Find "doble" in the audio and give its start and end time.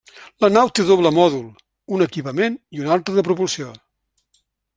0.87-1.11